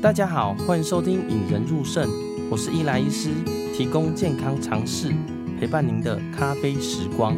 [0.00, 2.08] 大家好，欢迎收听《引人入胜》，
[2.48, 3.30] 我是伊莱医师，
[3.74, 5.12] 提供健康常识，
[5.58, 7.34] 陪伴您的咖啡时光。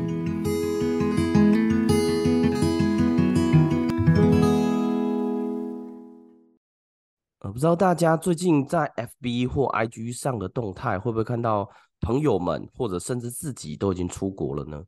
[7.38, 11.67] 呃，不知道大家最近在 FB 或 IG 上的动态，会不会看到
[12.03, 14.85] 朋友们或者甚至自己都已经出国了呢？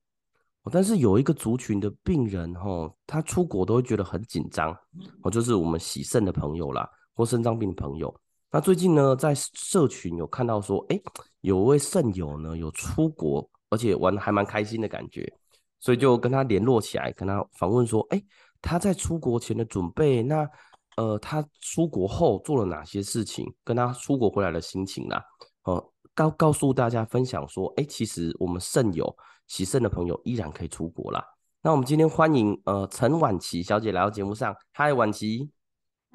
[0.70, 4.76] 但是有一个族群的病人，吼，他出国都会觉得很紧张，
[5.22, 8.14] 哦，就是我们洗肾的朋友啦，或肾脏病的朋友。
[8.50, 11.00] 那最近呢，在社群有看到说，哎，
[11.40, 15.32] 有位肾友呢有出国，而且玩得还蛮开心的感觉，
[15.80, 18.22] 所以就跟他联络起来，跟他访问说，哎，
[18.60, 20.48] 他在出国前的准备，那
[20.96, 25.24] 呃，他出国后做了哪些事情，跟他出国回来的心情啦，
[25.64, 29.14] 哦，告告诉大家分享说，哎，其实我们肾友。
[29.48, 31.22] 洗肾的朋友依然可以出国啦。
[31.62, 34.56] 那我们今天欢迎呃陈婉琪小姐来到节目上。
[34.72, 35.50] 嗨，婉琪。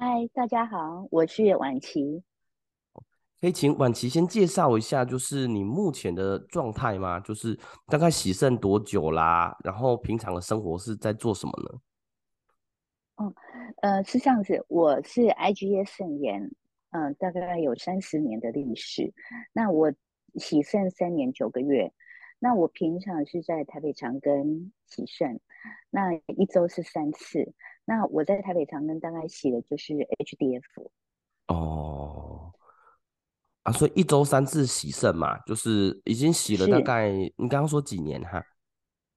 [0.00, 2.22] 嗨，大家好，我是婉琪。
[3.40, 7.18] 可以请婉琪先介绍一下，就是你目前的状态吗？
[7.18, 9.56] 就是大概洗肾多久啦？
[9.64, 11.80] 然后平常的生活是在做什么呢？
[13.16, 13.34] 嗯，
[13.82, 16.44] 呃，是这样子，我是 IgA 肾炎，
[16.90, 19.12] 嗯、呃，大概有三十年的历史。
[19.52, 19.92] 那我
[20.36, 21.92] 洗肾三年九个月。
[22.38, 25.40] 那我平常是在台北长庚洗肾，
[25.90, 27.52] 那一周是三次。
[27.88, 30.62] 那我在台北长庚大概洗的就是 HDF。
[31.46, 32.52] 哦，
[33.62, 38.44] 啊，所以一周三次洗肾嘛，就是已经洗了大概，你刚刚说几年哈？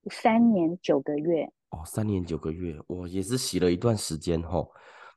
[0.09, 1.51] 三年九个月。
[1.71, 4.71] 哦，三年九个月，我也是洗了一段时间吼。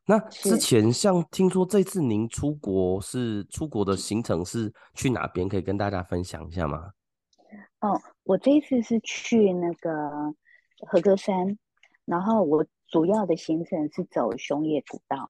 [0.05, 5.49] 那之前像听说这次您出国是出国的行程是去哪边？
[5.49, 6.91] 可以跟大家分享一下吗？
[7.79, 9.91] 哦，我这一次是去那个
[10.89, 11.57] 和歌山，
[12.05, 15.29] 然后我主要的行程是走熊野古道。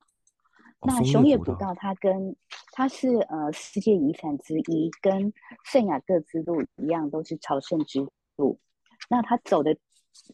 [0.80, 2.36] 哦、那熊野古道它跟
[2.72, 5.32] 它是呃世界遗产之一，跟
[5.64, 8.06] 圣雅各之路一样，都是朝圣之
[8.36, 8.60] 路。
[9.08, 9.78] 那它走的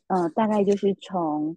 [0.09, 1.57] 呃大概就是从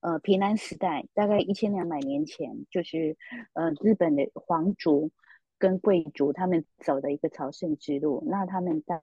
[0.00, 3.16] 呃平安时代，大概一千两百年前，就是
[3.52, 5.12] 呃日本的皇族
[5.56, 8.24] 跟贵族他们走的一个朝圣之路。
[8.26, 9.00] 那他们在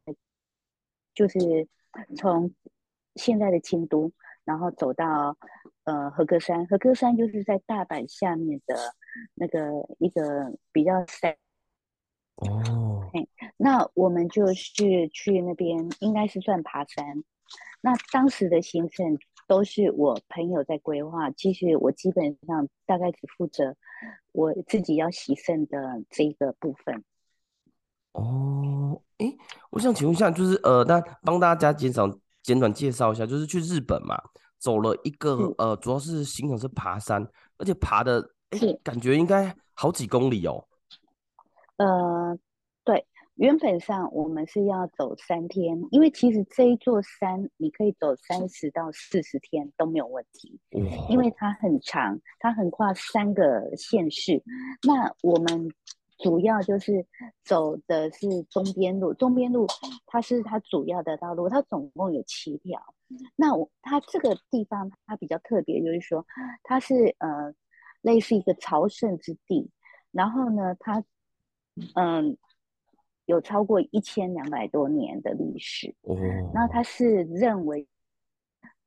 [1.13, 1.39] 就是
[2.17, 2.53] 从
[3.15, 4.11] 现在的京都，
[4.43, 5.37] 然后走到
[5.89, 8.75] 呃和歌山，和歌山就是在大阪下面的
[9.33, 9.59] 那个
[9.97, 11.35] 一个比较山。
[12.35, 13.09] 哦，
[13.57, 17.23] 那我们就是去那边，应该是算爬山。
[17.81, 19.17] 那当时的行程
[19.47, 23.75] 都是我朋友在规划，其实我基本上大概只负责
[24.31, 27.03] 我自己要洗肾的这个部分。
[28.13, 29.35] 哦，哎，
[29.71, 32.07] 我想请问一下，就是呃，那帮大家简少
[32.41, 34.15] 简短介绍一下，就是去日本嘛，
[34.59, 37.25] 走了一个、嗯、呃，主要是行程是爬山，
[37.57, 38.21] 而且爬的，
[38.51, 40.67] 哎，感觉应该好几公里哦。
[41.77, 42.37] 呃，
[42.83, 54.43] 对，原本上我们是要走三天，因为其实这一座山你可以走三十到四十天都没有问题，哦、因为它很长，它横跨三个县市，
[54.83, 55.71] 那我们。
[56.19, 57.05] 主要就是
[57.43, 59.65] 走的是中边路，中边路
[60.05, 62.79] 它是它主要的道路，它总共有七条。
[63.35, 66.25] 那我它这个地方它比较特别，就是说
[66.63, 67.53] 它是呃
[68.01, 69.71] 类似一个朝圣之地，
[70.11, 71.03] 然后呢它
[71.95, 72.37] 嗯、呃、
[73.25, 75.95] 有超过一千两百多年的历史，
[76.53, 77.87] 然后它是认为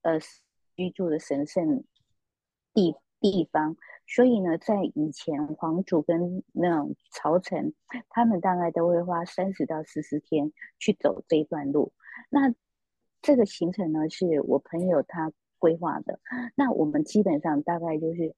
[0.02, 0.20] 呃
[0.76, 1.82] 居住的神圣
[2.74, 3.74] 地地方。
[4.06, 7.72] 所以呢，在以前皇族跟那种朝臣，
[8.10, 11.92] 他们大概都会花三十到四十天去走这一段路。
[12.28, 12.54] 那
[13.22, 16.20] 这个行程呢，是我朋友他规划的。
[16.54, 18.34] 那我们基本上大概就是，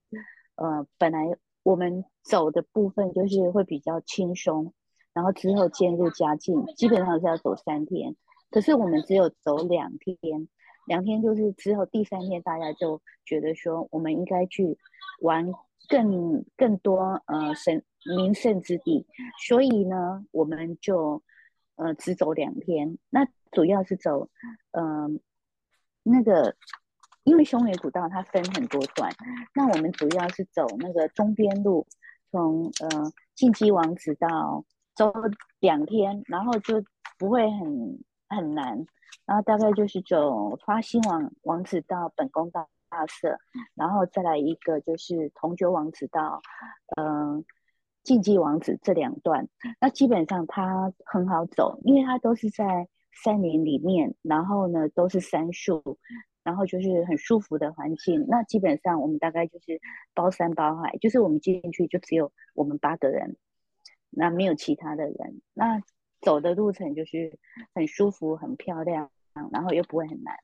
[0.55, 4.73] 呃，本来我们走的部分就是会比较轻松，
[5.13, 8.15] 然后之后渐入佳境，基本上是要走三天。
[8.51, 10.47] 可是我们只有走两天，
[10.85, 14.77] 两天就是之后第三天大家就觉得说，我们应该去
[15.21, 15.51] 玩。
[15.87, 17.83] 更更多呃神
[18.17, 19.05] 名胜之地，
[19.47, 21.21] 所以呢，我们就
[21.75, 22.97] 呃只走两天。
[23.11, 24.27] 那主要是走
[24.71, 25.07] 呃
[26.01, 26.55] 那个，
[27.23, 29.11] 因为熊野古道它分很多段，
[29.53, 31.85] 那我们主要是走那个中边路，
[32.31, 34.65] 从呃进击王子到
[34.95, 35.13] 走
[35.59, 36.83] 两天，然后就
[37.19, 37.99] 不会很
[38.35, 38.85] 很难，
[39.25, 42.67] 然后大概就是走花心王王子到本宫道。
[42.87, 43.37] 大社，
[43.73, 46.41] 然后再来一个就是同九王子到，
[46.95, 47.43] 嗯，
[48.03, 49.49] 禁忌王子这两段，
[49.81, 55.97] 那基本上它很好走，因为它都是在山林里面，然后呢都是杉树，
[56.43, 58.25] 然后就是很舒服的环境。
[58.29, 59.81] 那基本上我们大概就是
[60.13, 63.35] 包山包海，就是我们进去就只有我们八个人，
[64.09, 65.41] 那没有其他的人。
[65.53, 65.81] 那
[66.25, 67.31] 走的路程就是
[67.75, 69.09] 很舒服、很漂亮，
[69.51, 70.35] 然后又不会很难。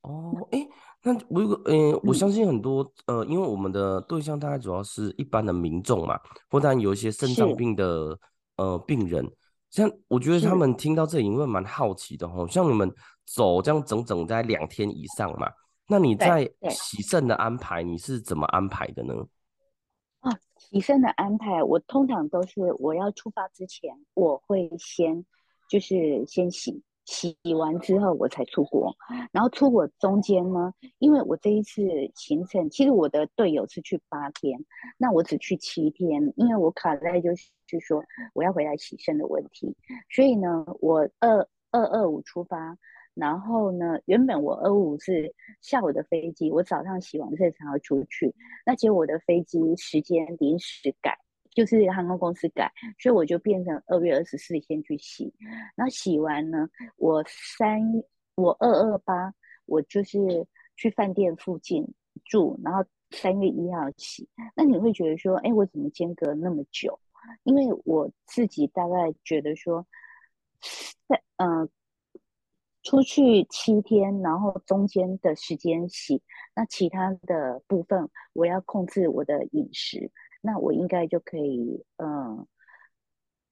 [0.00, 0.66] 哦，哎，
[1.02, 8.18] 那我有个，嗯，我相信很多，呃，因为我们的对象大概主要是一般的民众嘛，或当然有一些肾脏病的
[8.56, 9.30] 呃病人，
[9.70, 12.90] 像我觉得他们听到这里因为蛮好奇的哦，像你们
[13.26, 15.50] 走这样整整在两天以上嘛，
[15.88, 19.14] 那你在洗肾的安排你是怎么安排的呢？
[20.76, 25.24] 啊，洗肾的安排，我通常都是我要出发之前，我会先
[25.70, 26.82] 就是先洗。
[27.06, 28.92] 洗完之后我才出国，
[29.30, 31.80] 然后出国中间呢，因为我这一次
[32.16, 34.58] 行程，其实我的队友是去八天，
[34.98, 37.46] 那我只去七天，因为我卡在就是
[37.78, 38.02] 说
[38.34, 39.72] 我要回来洗肾的问题，
[40.10, 42.76] 所以呢，我二二二五出发，
[43.16, 48.32] 然后呢，原本我二五是下午的飞机，我早上洗完肾才要出去，
[48.64, 51.18] 那结果我的飞机时间临时改。
[51.54, 55.32] 就是航空公司改，所以我就变成二月二十四先去洗，
[55.74, 57.80] 然后洗完呢，我三
[58.34, 59.32] 我二二八
[59.64, 60.18] 我就是
[60.76, 61.82] 去饭店附近
[62.26, 64.28] 住，然后三月一号洗。
[64.54, 67.00] 那你会觉得说，哎，我怎么间隔那么久？
[67.44, 69.86] 因为我自己大概觉得说，
[71.08, 71.66] 在嗯、
[72.86, 76.22] 出去七天，然后中间的时间洗，
[76.54, 80.12] 那其他的部分我要控制我的饮食。
[80.40, 82.46] 那我应该就可以，嗯，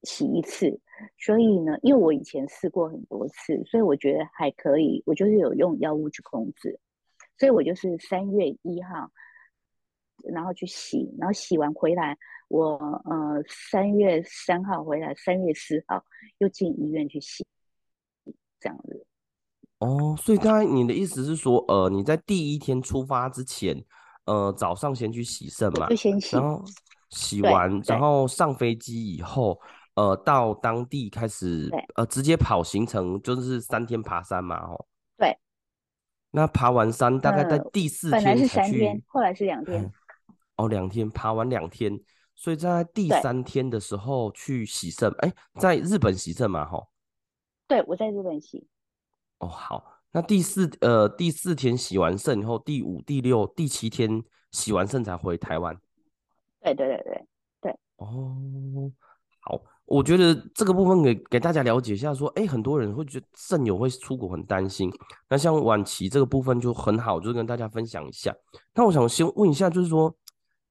[0.04, 0.78] 洗一次。
[1.18, 5.02] 所以呢，因为我以前试过很多次，所以我觉得还可以。
[5.04, 6.78] 我就是有用药物去控制，
[7.36, 9.10] 所以我就是三月一号，
[10.32, 12.16] 然后去洗，然后洗完回来，
[12.46, 16.04] 我呃三月三号回来，三月四号
[16.38, 17.44] 又进医院去洗，
[18.60, 19.04] 这样子。
[19.78, 23.84] 哦，所以刚才你的意思是说，呃，你在第一天出发之前，
[24.26, 26.64] 呃，早上先去洗肾嘛，就先洗，然后。
[27.10, 29.56] 洗完，然后上飞机以后，
[29.94, 34.84] 呃，到当地开始，呃，直接跑行程，就是三天爬山嘛，哦。
[35.16, 35.38] 对。
[36.32, 38.40] 那爬完山，大概在第四天才去。
[38.40, 39.92] 本来是三天，后来是两天。
[40.56, 41.96] 哦，两天，爬完两天，
[42.34, 45.08] 所以在第三天的时候去洗肾。
[45.18, 46.88] 哎，在日本洗肾嘛，吼。
[47.68, 48.66] 对，我在日本洗。
[49.38, 49.92] 哦，好。
[50.12, 54.22] 那第四，呃，第四天洗完肾以后，第五、第六、第七天
[54.52, 55.76] 洗完肾才回台湾。
[56.62, 57.26] 对对对对
[57.62, 58.92] 对哦，
[59.40, 64.88] 好，我觉得这个部分给给大家了解一下，说，哎，很多人会觉得肾友会出国很担心，
[65.28, 68.32] 那像晚期这个部分就很好，就跟大家分享一下。
[68.72, 70.16] 那我想先问一下，就是说，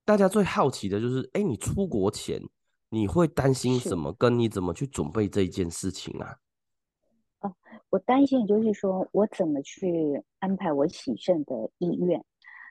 [0.06, 2.42] 大家最好奇的就是，哎，你出国前
[2.88, 4.14] 你会担心什么？
[4.14, 6.34] 跟你怎么去准备这一件事情啊？
[7.94, 12.24] 哦，我担心的就是说我怎么去安排我洗肾的意愿。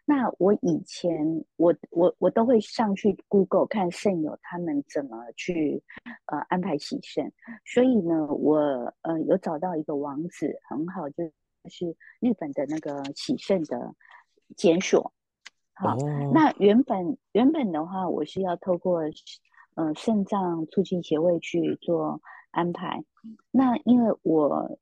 [0.05, 5.81] 那我以前我我我都会上去 Google 看肾友他们怎么去
[6.27, 7.33] 呃安排洗肾，
[7.65, 8.59] 所以呢，我
[9.03, 11.31] 呃有找到一个网址很好，就
[11.71, 13.95] 是日本的那个洗肾的
[14.57, 15.13] 检索。
[15.75, 19.03] 好，哦、那原本原本的话，我是要透过
[19.77, 22.21] 呃肾脏促进协会去做
[22.51, 23.05] 安排，
[23.53, 24.81] 那因为我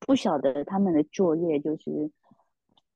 [0.00, 2.10] 不晓得他们的作业就是。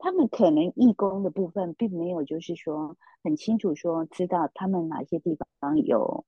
[0.02, 6.24] 他们可能义工的部分并没有，就是说很清楚说知道他们哪些地方有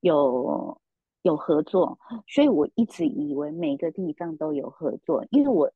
[0.00, 0.80] 有
[1.20, 5.70] 有合作，所以我一直以为每个地方都有合作，因为我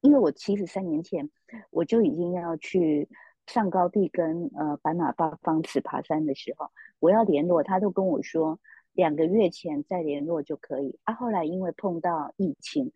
[0.00, 1.30] 因为我其实三年前
[1.70, 3.08] 我就已经要去
[3.46, 8.58] 上高地跟呃白马八方池爬山的时候，我要联络，他都跟我说
[8.94, 12.92] 两个月前再联络就可以，啊，后来因为碰到疫情，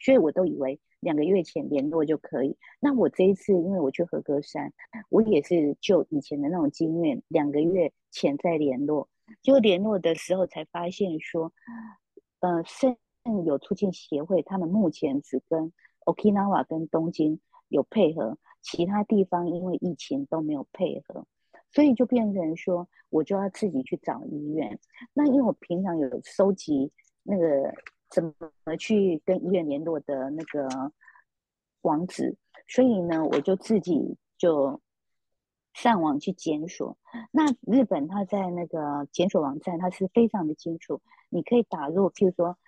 [0.00, 0.80] 所以我都以为。
[1.00, 2.58] 两个月前联络就可以。
[2.78, 4.70] 那我这一次，因为我去和歌山，
[5.08, 9.08] 我也是就以前的那种经验，两个月前再联络，
[9.40, 11.54] 就联络的时候才发现说，
[12.40, 12.94] 呃，肾
[13.46, 15.72] 有促进协会他们目前只跟
[16.04, 21.24] Okinawa 跟东京有配合，其他地方因为疫情都没有配合，
[21.70, 24.78] 所以就变成说，我就要自己去找医院。
[25.14, 26.92] 那因为我平常有收集
[27.22, 27.74] 那个。
[28.10, 30.92] 怎么去跟医院联络的那个
[31.82, 32.36] 网址，
[32.66, 34.80] 所以呢，我就自己就
[35.72, 36.98] 上网去检索。
[37.30, 42.58] 那日本它在那个检索网站，它是非常的清楚，你可以打入，譬如说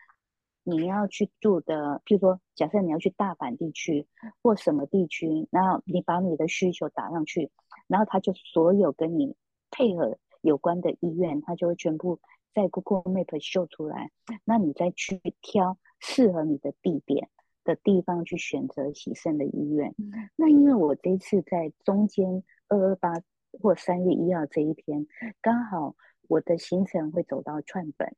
[0.62, 4.06] 你要去住的，譬如说假设你要去大阪地区
[4.42, 7.50] 或什么地区，然后你把你的需求打上去，
[7.88, 9.34] 然后他就所有跟你
[9.72, 12.20] 配合有关的医院，他就会全部。
[12.54, 14.11] 在 Google Map 秀出来，
[14.44, 17.30] 那你再去挑适合你的地点，
[17.64, 19.94] 的地方去选择洗肾的医院。
[20.37, 23.14] 那因为我这一次在中间二二八
[23.61, 25.06] 或三月一号这一天，
[25.40, 25.97] 刚好
[26.28, 28.14] 我的行程会走到串本，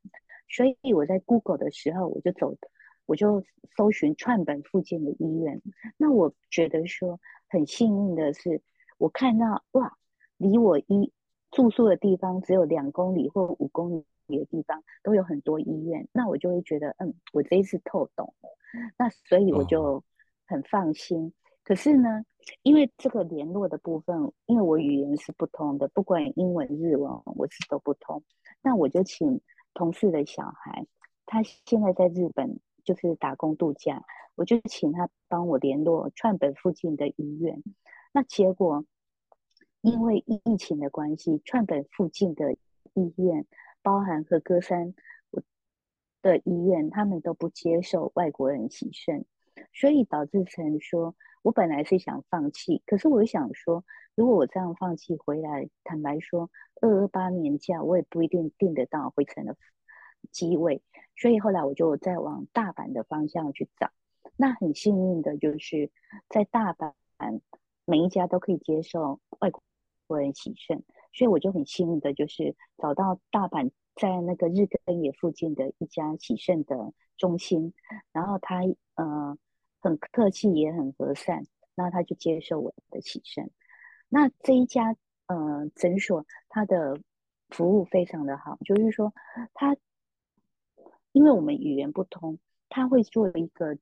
[0.49, 2.57] 所以我在 Google 的时候，我就走，
[3.05, 3.43] 我就
[3.77, 5.61] 搜寻串本附近的医院。
[5.95, 8.61] 那我觉得说很幸运的是，
[8.97, 9.97] 我看到哇，
[10.37, 11.13] 离我一
[11.51, 14.03] 住宿的地方只有两公里或五公里。
[14.27, 18.49] 别的地方都有很多医院，那我就会觉得，嗯，我这一次透懂了，
[18.97, 20.03] 那所以我就
[20.45, 21.27] 很放心。
[21.27, 21.31] 哦、
[21.63, 22.23] 可是呢，
[22.63, 28.23] 因为这个联络的部分，因为我语言是不通的，不管英文、日文，我是都不通。
[28.61, 29.41] 那我就请
[29.73, 30.85] 同事的小孩，
[31.25, 34.03] 他现在在日本就是打工度假，
[34.35, 37.61] 我就请他帮我联络串本附近的医院。
[38.11, 38.85] 那结果
[39.81, 42.53] 因为疫情的关系，串本附近的
[42.93, 43.45] 医院。
[43.85, 44.95] 包含和歌山
[46.23, 49.25] 的医院，他们都不接受外国人洗肾，
[49.73, 56.49] 所以导致成说，我本来是想放弃，可是我又想说，如果我这样放弃回来，坦白说，
[56.81, 59.55] 二二八年假我也不一定订得到回程的
[60.31, 60.81] 机位，
[61.15, 63.91] 所以后来我就再往大阪的方向去找。
[64.35, 65.91] 那很幸运的就是
[66.27, 66.93] 在大阪，
[67.85, 69.51] 每一家都可以接受外
[70.07, 70.83] 国人洗肾。
[71.15, 77.73] 所以我就很幸运的，就是找到大阪在那个日根野附近的一家洗肾的中心，
[78.11, 78.63] 然后他
[78.95, 79.37] 呃
[79.79, 83.49] 很客气也很和善，然后他就接受我的洗肾。
[84.09, 84.93] 那这一家
[85.27, 86.99] 呃诊所，他的
[87.49, 89.13] 服务非常的好，就是说
[89.53, 89.77] 他
[91.13, 93.77] 因为我们语言不通，他会做一个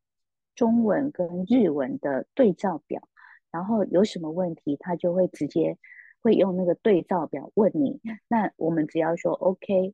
[0.53, 3.01] 中文跟日文的对照表，
[3.49, 5.79] 然后有什么问题，他就会直接。
[6.23, 7.99] 会用那个对照表问你，
[8.29, 9.93] 那我们只要说 OK，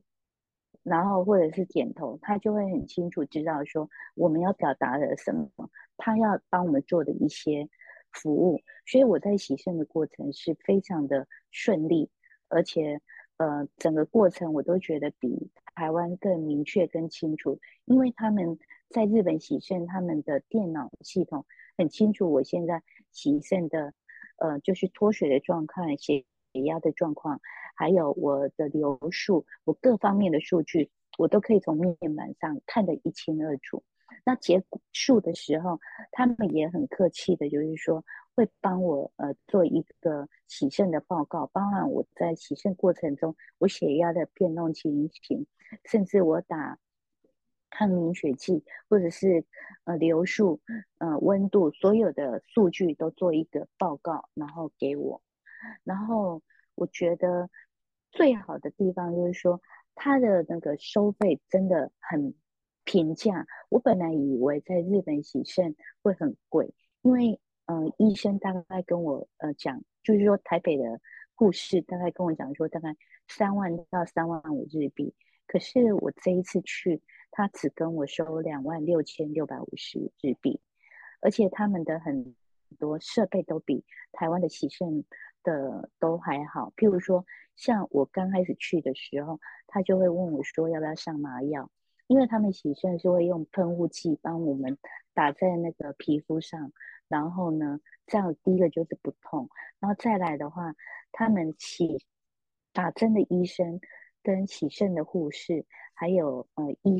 [0.84, 5.50] 然后或者是点头，他就会很清楚知道说我们要表达的什么，
[5.96, 7.68] 他要帮我们做的一些
[8.12, 8.62] 服务。
[8.86, 12.08] 所以我在洗肾的过程是非常的顺利，
[12.48, 13.00] 而且
[13.38, 18.56] 呃整个过程我都觉得比台湾更明确、更清楚，因为他们
[18.88, 21.44] 在日本洗肾，他们的电脑系统
[21.76, 23.92] 很清楚我现在洗肾的。
[24.40, 27.40] 呃，就是脱水的状况、血血压的状况，
[27.76, 33.84] 还有我的流速，我各方面的数据，我都可以从面板上看得一清二楚。
[34.24, 35.78] 那结束的时候，
[36.10, 38.04] 他们也很客气的，就是说
[38.34, 45.46] 会帮我呃做一个洗肾的报告，包含我在洗肾过程中我血压的变动情形，
[45.84, 46.78] 甚至我打。
[47.70, 49.44] 抗凝血剂，或者是
[49.84, 50.60] 呃流速、
[50.98, 55.22] 呃温度，所有的数据都做一个报告，然后给我。
[55.84, 56.42] 然后
[56.74, 57.48] 我觉得
[58.10, 59.60] 最好的地方就是说，
[59.94, 62.34] 他的那个收费真的很
[62.84, 63.46] 平价。
[63.68, 71.00] 我本来以为在日本洗肾会很贵，因为呃医生大概跟我呃讲，就是说台北的
[71.34, 72.96] 护士大概跟我讲说，大概
[73.28, 75.14] 三万到三万五日币。
[75.46, 77.00] 可是我这一次去。
[77.30, 80.60] 他只跟我收两万六千六百五十日币，
[81.20, 82.34] 而且他们的很
[82.78, 85.04] 多设备都比台湾的喜盛
[85.42, 86.72] 的都还好。
[86.76, 87.24] 譬如说，
[87.56, 91.70] 像我刚开始去的时候，他就会问我说要不要上麻药，
[92.06, 94.76] 因为他们喜盛是会用喷雾剂帮我们
[95.14, 96.72] 打在那个皮肤上，
[97.08, 100.74] 然后呢，这样第一个就是不痛，然后再来的话，
[101.12, 102.04] 他们起
[102.72, 103.80] 打针的医生。
[104.22, 105.64] 跟喜盛的护士，
[106.00, 106.96] 还有呃医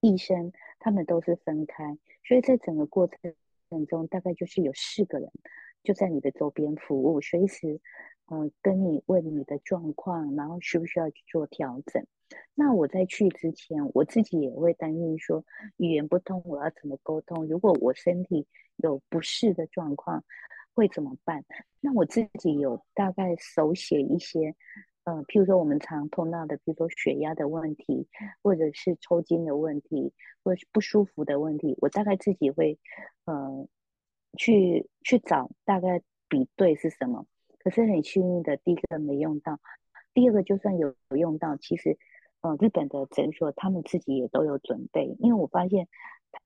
[0.00, 5.30] 医生，他们都是分开，所以在整个过程中，大概就是有四个人
[5.84, 7.80] 就在你的周边服务，随时
[8.24, 12.04] 呃跟你问你的状况，然后需不需要去做调整。
[12.52, 15.44] 那我在去之前，我自己也会担心说
[15.76, 17.46] 语言不通，我要怎么沟通？
[17.46, 18.44] 如果我身体
[18.78, 20.24] 有不适的状况，
[20.74, 21.44] 会怎么办？
[21.80, 24.56] 那我自己有大概手写一些。
[25.08, 28.08] 嗯、譬如说我们常碰到的，比如说血压的问题，
[28.42, 32.76] 或者是抽筋的问题，或者是不舒服的问题，我大概自己会，
[33.24, 33.68] 呃，
[34.36, 37.24] 去去找大概比对是什么。
[37.60, 39.60] 可是很幸运的，第一个没用到，
[40.12, 41.96] 第二个就算有用到，其实，
[42.40, 45.86] 呃，日本的诊所他们自己也都有准备，因为我发现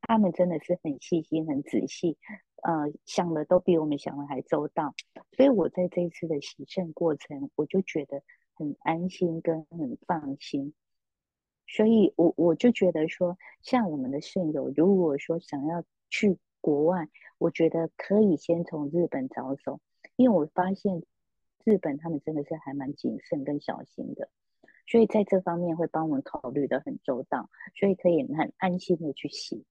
[0.02, 2.19] 他们真的是很细心、很仔细，
[2.62, 4.95] 呃，想的都比我们想的还周到。
[5.35, 8.23] 所以我在这一次的洗肾过程，我就觉得。
[8.61, 10.75] 很安心跟很放心，
[11.67, 19.81] 所以我我就觉得说，像我们的肾友，如果说想要去国外，我觉得可以先从日本着手，
[20.17, 21.02] 因为我发现
[21.64, 24.29] 日本他们真的是还蛮谨慎跟小心的，
[24.87, 29.64] 所以在这方面会帮我们考虑的很周到，所以可以很安心的去洗。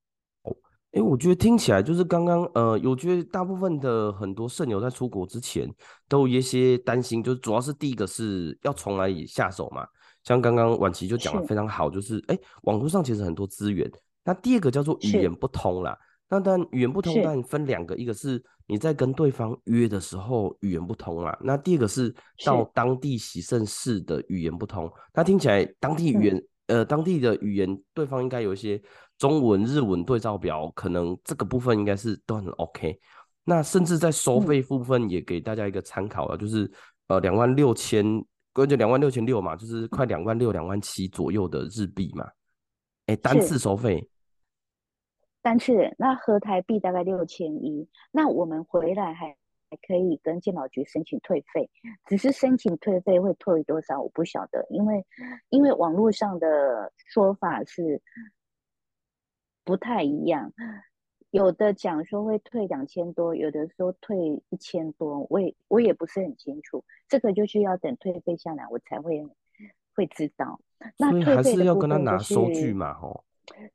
[0.91, 5.72] 哎，我觉得听起来就是刚刚呃，我觉得大部分的很多肾友在出国之前
[6.08, 9.86] 都有一些担心，就是主要是第一个是要从哪里下手嘛。
[10.24, 13.89] 像刚刚婉琪就讲的非常好，就是哎，网络上其实很多资源。
[14.24, 15.98] 那第二个叫做语言不通啦。
[16.27, 21.36] 那当然语言不通，但分两个，一个是你在跟对方约的时候语言不通啦。
[21.41, 22.13] 那第二个是
[22.46, 24.91] 到当地洗肾室的语言不通。
[25.13, 28.81] 那听起来当地语言呃当地的语言，对方应该有一些。
[29.19, 32.97] 中文、日文对照表，可能这个部分应该是都很 OK。
[33.43, 36.71] 那甚至在收费部分也给大家一个参考了，嗯、就是
[37.09, 38.05] 呃两万六千，
[38.53, 42.25] 关键两万六千六嘛，就是快两万六、两万七左右的日币嘛。
[43.07, 44.09] 哎，单次收费，
[45.41, 47.89] 单次那合台币大概六千一。
[48.13, 49.35] 那我们回来还还
[49.88, 51.69] 可以跟健保局申请退费，
[52.05, 55.05] 只是申请退费会退多少我不晓得，因为
[55.49, 58.01] 因为网络上的说法是。
[59.65, 60.51] 不太一样，
[61.29, 64.17] 有的讲说会退两千多，有的说退
[64.49, 69.23] 一千多，我也我也不是很清楚，这个就是要等退费下来我才会
[69.93, 70.59] 会知道。
[70.97, 72.95] 那退费还是要跟他拿收据嘛？
[72.95, 73.23] 吼，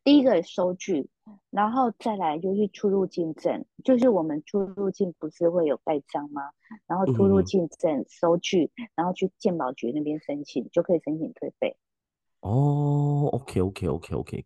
[0.03, 1.09] 第一个收据，
[1.51, 6.43] 然后再来就是出入境证，就是我们出入境不是会有盖章吗？
[6.87, 11.77] 然后出入境证、嗯、收据，然后去鉴宝局那边申请，就可以申请退费。
[12.41, 14.45] 哦，OK OK OK OK。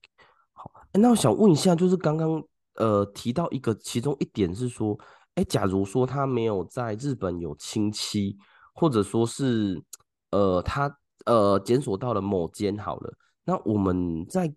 [0.53, 2.43] 好，那我想问一下，就是刚刚
[2.75, 4.99] 呃提到一个，其中一点是说，
[5.35, 8.37] 哎，假如说他没有在日本有亲戚，
[8.73, 9.83] 或者说是
[10.31, 13.13] 呃他呃检索到了某间好了，
[13.45, 14.53] 那我们在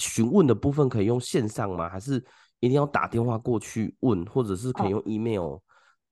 [0.00, 1.88] 询问的部分可以用线上吗？
[1.88, 2.16] 还是
[2.58, 5.62] 一定要打电话过去问，或者是可以用 email？、哦、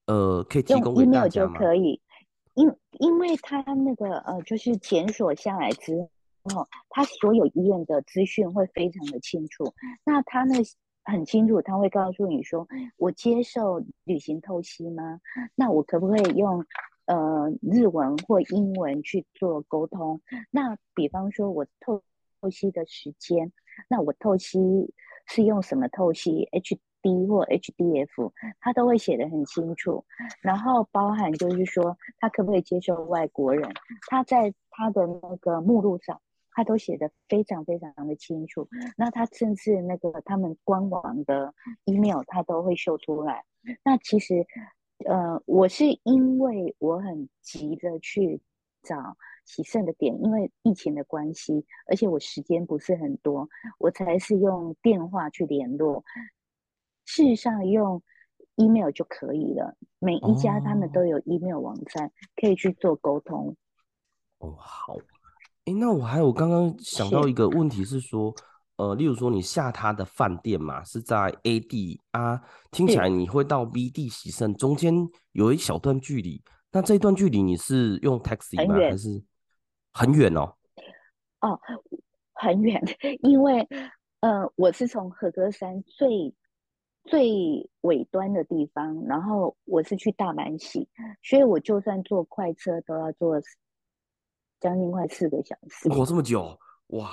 [0.07, 1.59] 呃，可以提供给大家吗？
[1.59, 2.01] 用 email 就可以，
[2.55, 6.09] 因因为他那个呃就是检索下来之后。
[6.55, 9.65] 哦，他所有医院的资讯会非常的清楚。
[10.03, 10.55] 那他呢
[11.05, 12.67] 很清楚，他会告诉你说，
[12.97, 15.21] 我接受旅行透析吗？
[15.55, 16.65] 那我可不可以用
[17.05, 20.23] 呃日文或英文去做沟通？
[20.51, 22.03] 那比方说我透
[22.41, 23.53] 透析的时间，
[23.87, 24.59] 那我透析
[25.27, 30.05] 是用什么透析？HD 或 HDF，他都会写得很清楚。
[30.41, 33.71] 然后包含就是说，他可不可以接受外国人？
[34.09, 36.21] 他在他的那个目录上。
[36.51, 43.45] 他都写得非常非常的清楚，那他甚至那个他们官网的 email 他都会秀出来。
[43.85, 44.45] 那其实，
[45.07, 48.43] 呃，我是因为我很急着去
[48.83, 49.17] 找
[49.49, 56.05] 洗肾的点，因为疫情的关系，而且我时间不是很多，我才是用电话去联络。
[57.07, 58.03] 事实上，用
[58.57, 63.57] email 就可以了，每一家他们都有 email 网站，可以去做沟通。
[64.41, 64.97] 哦，好。
[65.65, 68.45] 哎，那我还有刚刚想到一个问题是说，是
[68.77, 74.95] 呃，例如说你下他的饭店嘛，是在 A 地啊，听起来你会到 B 地洗肾，中间
[75.33, 78.75] 有一小段距离，那这一段距离你是用 taxi 吗？
[78.75, 79.23] 还是
[79.99, 80.55] 很远哦？
[81.41, 81.61] 哦，
[82.35, 82.81] 很远，
[83.23, 83.67] 因为
[84.21, 86.35] 呃，我是从和歌山最
[87.05, 90.89] 最尾端的地方，然后我是去大阪洗，
[91.23, 93.41] 所以我就算坐快车都要坐。
[94.61, 96.59] 将近快四个小时，哇这么久
[96.89, 97.13] 哇！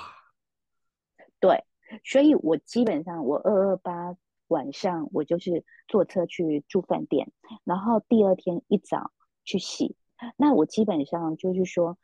[1.38, 1.64] 对，
[2.02, 4.16] 所以我基本上我二二八
[4.48, 7.30] 晚上我就是坐车去住饭店，
[7.62, 9.12] 然后第二天一早
[9.44, 9.94] 去洗。
[10.36, 11.98] 那我基本上就是说，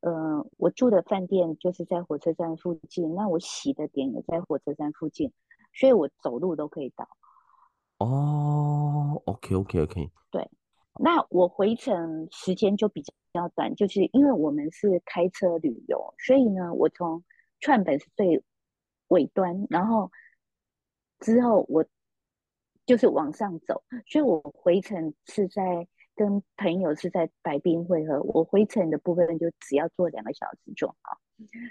[0.00, 5.32] 呃，我住的饭店就是在火车站附近，那我洗的点也在火车站附近，
[5.72, 7.08] 所以我走路都可以到。
[7.98, 10.50] 哦，OK OK OK，对。
[11.00, 13.02] 那我回程时间就比
[13.32, 17.22] 较短，就是因为我们是开车旅游，所以呢，我从
[17.60, 18.42] 串本是最
[19.08, 20.10] 尾端，然后
[21.20, 21.84] 之后我
[22.86, 25.86] 就是往上走，所以我回程是在
[26.18, 31.18] 跟朋友是在白冰汇合，我回程的部分就只要坐两个小时就好。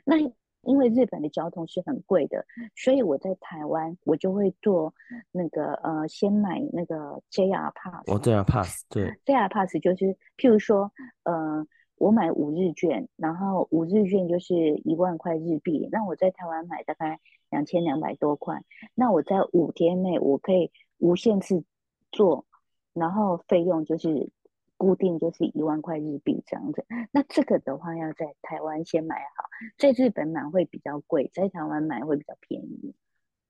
[0.06, 0.16] 那。
[0.64, 2.44] 因为日本的交通是很贵的，
[2.76, 4.94] 所以我在台湾我就会做
[5.32, 8.04] 那个呃，先买那个 JR Pass。
[8.12, 10.92] 哦，JR Pass，对， JR Pass 就是譬如说，
[11.24, 17.18] 呃，我买五日券，然后五日券就是一万块日币，那我在台湾买大概
[17.50, 18.62] 两千两百多块，
[18.94, 21.64] 那我在五天内我可以无限次
[22.12, 22.46] 坐，
[22.92, 24.30] 然后费用就是。
[24.78, 29.44] 固定就是一万块日币这样子，那这个的话要在台湾先买好，
[29.78, 32.94] 在日本买会比较贵，在台湾买会比较便宜。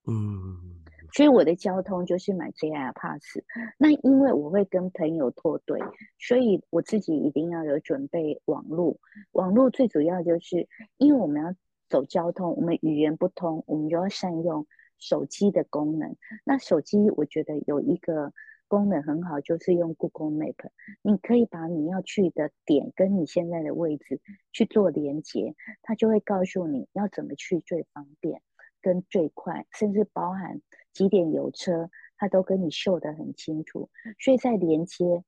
[0.10, 3.44] 嗯，所以我的交通就是买 JR Pass。
[3.78, 5.82] 那因为我会跟朋友脱队，
[6.18, 8.98] 所以我自己一定要有准备网络。
[9.34, 11.54] 网络最主要就是因为我们要
[11.90, 14.66] 走交通，我们语言不通，我们就要善用
[14.98, 16.16] 手机的功能。
[16.46, 18.32] 那手机我觉得有一个
[18.68, 20.70] 功能很好，就是用 Google Map，
[21.02, 28.42] 你可以把你要去的点跟你现在的位置去做连接，它就会告诉你要怎么去最方便
[28.82, 30.62] 跟最快，甚至包含
[30.94, 33.90] 几点有车，它都跟你秀得很清楚。
[34.20, 35.24] 所以在连接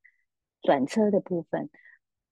[0.61, 1.69] 转车的部分。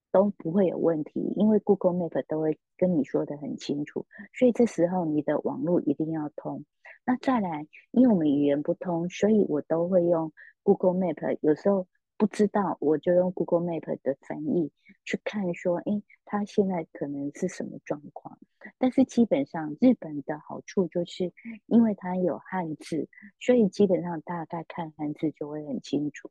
[0.10, 6.64] 都不会有问题，因为 Google Map 都会跟你说的很清楚，所以这时候你的网络一定要通。
[7.08, 11.38] 那再来，因为我们语言不通，所以我都会用 Google Map。
[11.40, 14.70] 有时候不知道，我就用 Google Map 的翻译
[15.06, 18.38] 去看，说，诶，它现在可能是什么状况。
[18.78, 21.32] 但是基本上，日本的好处就是，
[21.68, 23.08] 因为它有汉字，
[23.40, 26.30] 所以基本上大概看汉字就会很清楚，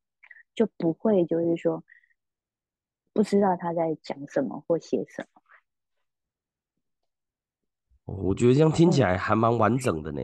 [0.55, 1.83] 就不会就是说。
[3.15, 5.41] 不知道他在讲什么或写什么。
[8.05, 10.21] 我觉得这样听起来还蛮完整的呢。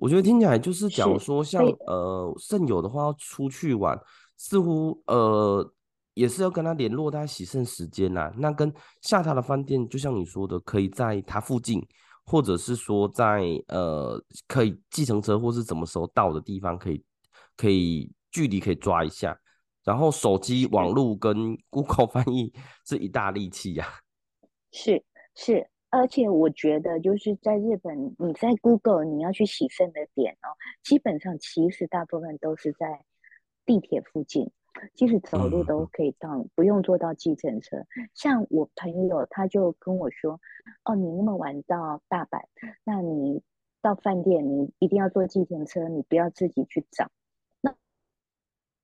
[0.00, 4.00] 嗯、我觉得听起来就是，假如说像呃肾友的话要出去玩，
[4.36, 5.72] 似乎呃
[6.14, 8.32] 也是要跟他联络他洗肾时间呐。
[8.36, 11.86] 那跟下榻的饭店，就像你说的，可以在他附近，
[12.24, 17.04] 或者是说在呃可以计程车或是什么时候到的地方，可以
[17.56, 19.38] 可以距离可以抓一下。
[19.84, 22.52] 然后手机网络跟 Google 翻译
[22.86, 23.92] 是一大利器呀、啊。
[24.72, 25.02] 是
[25.34, 33.04] 是，而且我觉得就是在日本，你在 Google 你要去洗肾的点哦，基本上其实大部分都是在
[33.66, 34.50] 地铁附近，
[34.94, 37.84] 即使走路都可以到，嗯、不用坐到计程车。
[38.14, 40.40] 像我朋友他就跟我说
[40.84, 42.40] ：“哦，你那么晚到大阪，
[42.84, 43.42] 那你
[43.82, 47.10] 到饭店你一定要坐计程车，你不要自己去找。”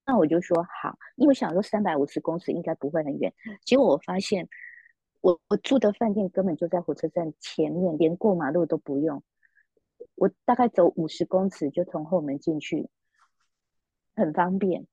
[0.09, 3.33] 那我就说好，因为想说三百五十公尺应该不会很远，
[3.65, 4.49] 结果我发现
[5.21, 9.23] 我我住的饭店根本就在火车站前面，连过马路都不用，
[10.15, 12.89] 我大概走五十公尺就从后门进去，
[14.15, 14.87] 很方便，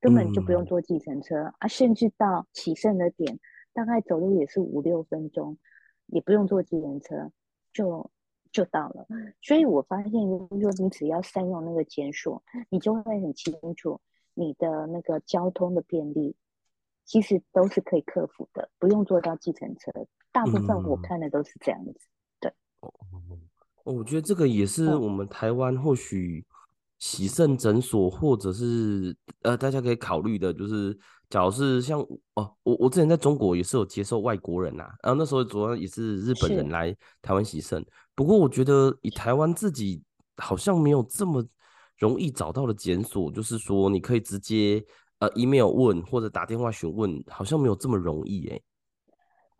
[0.00, 3.38] 根本就不用坐计程车、嗯、啊，甚至到起胜的点，
[3.72, 5.56] 大概走路也是五六分钟，
[6.06, 7.30] 也不用坐计程车
[7.72, 8.10] 就
[8.52, 9.06] 就到了。
[9.40, 14.00] 所以我发现，如果说你只要善用那个检索，你就会很清楚。
[14.34, 16.36] 你的那个交通的便利，
[17.08, 19.90] 其实都是可以克服的，不用坐到计程车。
[20.30, 21.90] 大部分我看的都是这样子。
[21.92, 22.04] 嗯、
[22.38, 22.92] 对，哦，
[23.84, 26.44] 我觉得这个也是我们台湾或许
[26.98, 30.96] 洗肾诊所，或者是呃，大家可以考虑的，就是
[31.30, 31.98] 假如是像
[32.34, 37.82] 哦，我我之前在中国也是有接受外国人呐、啊，然后那时候主要也是日本人来台湾洗肾。
[38.14, 40.02] 不过我觉得以台湾自己
[40.36, 41.42] 好像没有这么。
[42.00, 44.80] 容易找到的检索，就是说你可以直接
[45.20, 48.62] 呃 email 问或者打电话询问，好像没有这么容易哎、欸。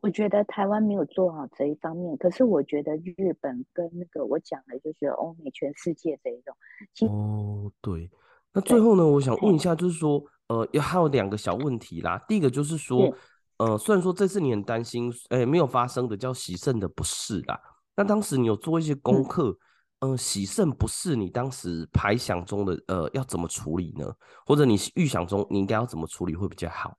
[0.01, 6.55] 我觉得台湾没有做好这一方面，可是我觉得日本跟那个我讲的就是欧美全世界这一种。
[7.09, 8.09] 哦，对。
[8.53, 12.25] 那最后呢，我想问一下，就是说呃，也还有两个小问题啦。
[12.29, 13.13] 第一个就是说，
[13.59, 17.61] 呃，虽然说这次你很担心，哎、欸，没有发生的叫喜肾的不适啦，
[17.97, 19.51] 那当时你有做一些功课。
[19.51, 19.57] 嗯
[20.01, 24.15] 嗯、呃，洗肾不是你当时排想中的，呃，要怎么处理呢？
[24.47, 26.97] 或者你预想中你应该要怎么处理会比较好？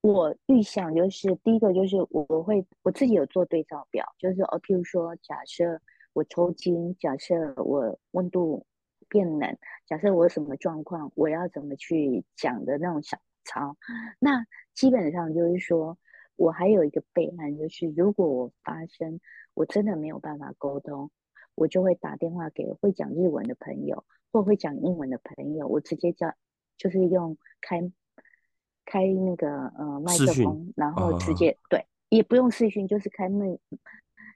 [0.00, 5.80] 我预想就是第一个就是我会我自己有做对照表，就是哦，譬如说假设
[6.14, 8.66] 我抽筋，假设我温度
[9.08, 13.76] 变冷，假设我什么状况，我要怎么去讲的那种小抄。
[14.18, 14.44] 那
[14.74, 15.96] 基本上就是说
[16.34, 19.20] 我还有一个备案，就是如果我发生
[19.54, 21.08] 我真的没有办法沟通。
[21.54, 26.34] 我就会打电话给会讲日文的朋友，或会讲英文的朋友，我直接叫，
[26.76, 27.80] 就是用开
[28.84, 33.58] 开那个呃麦克风，然后直接、哦、对，也不用视讯，就是开麦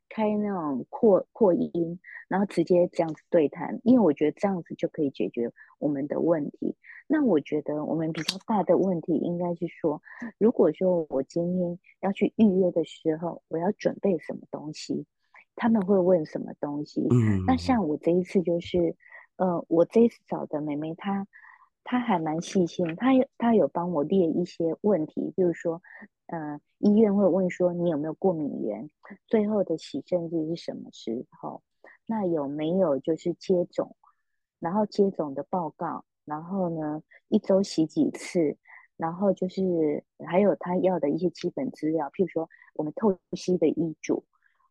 [0.09, 1.99] 开那种扩扩音，
[2.29, 6.77] 然后直接这样子对谈，因为我觉得这样子就可以解决我们的问题。
[7.09, 10.03] 那我觉得我们比较大的问题应该是说，
[10.39, 15.07] 如果说我今天要去预约的时候，我要准备什么东西？
[15.57, 17.01] 他们会问什么东西？
[17.11, 18.95] 嗯，那像我这一次就是，
[19.37, 21.27] 呃，我这一次找的妹妹，她
[21.83, 25.81] 她还蛮细心，她有她有帮我列一些问题，就是说，
[26.27, 28.91] 呃，医院会问说你有没有过敏源，
[29.27, 31.63] 最后的洗肾日是什么时候？
[32.05, 33.97] 那有没有就是接种，
[34.61, 38.57] 然后接种的报告，然后呢，一周洗几次，
[38.99, 44.23] 然后就是还有他要的一些基本资料，譬如说我们透析的医嘱。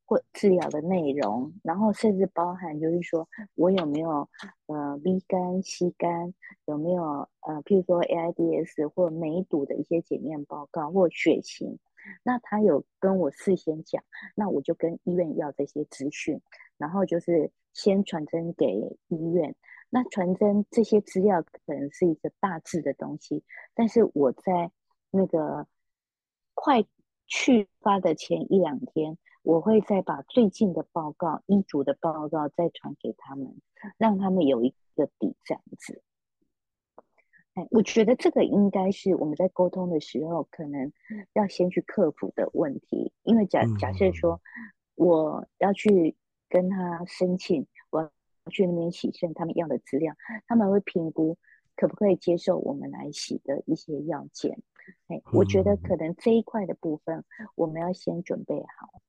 [0.06, 4.30] 或治疗的内容，然后甚至包含就是说我有没有
[4.68, 6.34] 呃 B 肝、C 肝，
[6.66, 7.04] 有没有
[7.42, 11.80] 呃譬如说 AIDS 或梅毒的一些检验报告或血型，
[12.24, 14.04] 那他有跟我事先讲，
[14.36, 16.40] 那我就跟医院要这些资讯，
[16.78, 19.56] 然后就是先传真给医院。
[19.90, 24.72] 那传真这些资料可能是一个大致的东西，但是我在
[25.10, 25.68] 那个
[26.54, 26.84] 快
[27.28, 33.56] 去发的前一两天，我会再把最近的报告、医嘱的报告再传给他们，
[33.96, 36.02] 让他们有一个底，这样子。
[37.54, 40.92] 哎，我觉得这个应该是我们在沟通的时候，可能
[41.34, 43.14] 要先去克服的问题。
[43.22, 44.42] 因为假假设说
[44.96, 46.16] 我要去
[46.50, 48.12] 跟他申请，我要
[48.50, 50.16] 去那边洗肾，他们要的资料，
[50.48, 51.38] 他们会评估
[51.76, 54.60] 可不可以接受我们来洗的一些要件。
[55.08, 59.02] 哎，我觉得可能这一块的部分，我们要先准备好。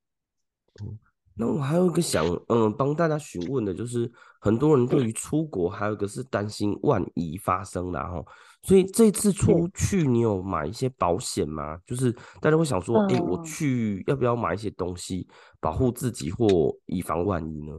[1.39, 4.11] 那我还有一个想，嗯，帮大家询问的，就是
[4.41, 8.25] 很多人对于出国，还有一个是担心万一发生然后，
[8.63, 11.79] 所以这次出去你有买一些保险吗？
[11.85, 12.11] 就是
[12.41, 15.29] 大家会想说，哎、嗯欸，我去要不要买一些东西
[15.61, 16.47] 保护自己或
[16.87, 17.75] 以防万一呢？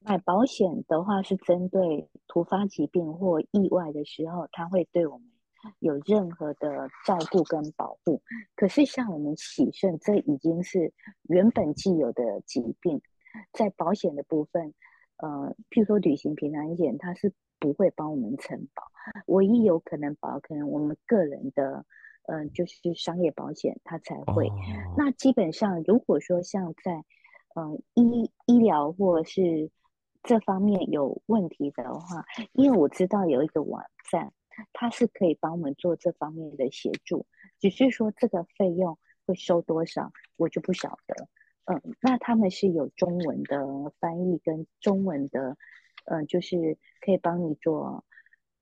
[0.00, 5.27] 买保险的话是针对突发疾病或意外的时候，它会对我们。
[5.80, 8.22] 有任何的照顾跟保护，
[8.54, 10.92] 可是像我们喜肾，这已经是
[11.24, 13.02] 原本既有的疾病，
[13.52, 14.72] 在保险的部分，
[15.16, 18.84] 呃，譬如说旅行平安险，它是不会帮我们承保，
[19.26, 21.84] 唯一有可能保，可能我们个人的，
[22.28, 24.48] 嗯、呃，就是商业保险，它才会。
[24.96, 27.04] 那基本上，如果说像在，
[27.56, 29.70] 嗯、呃，医医疗或者是
[30.22, 34.32] 这方面有问题的话，因为我知道有一个网站。
[34.72, 37.26] 他是可以帮我们做这方面的协助，
[37.58, 41.28] 只是说这个费用会收多少，我就不晓得。
[41.64, 45.56] 嗯，那他们是有中文的翻译跟中文的，
[46.06, 48.04] 嗯，就是可以帮你做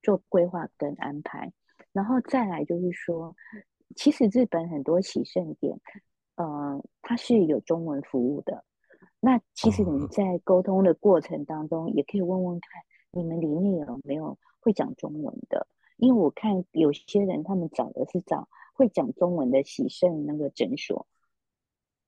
[0.03, 1.53] 做规划跟安排。
[1.93, 3.37] 然后再来就是说，
[3.95, 5.81] 其实日本很多洗肾点，
[6.35, 8.65] 嗯，它是有中文服务的。
[9.21, 12.83] 那其实你在沟通的过程当中，也可以问问看，
[13.13, 15.67] 你们里面有没有会讲中文的。
[15.99, 21.07] 因为我看有些人，他们找的是找会讲中文的喜肾那个诊所。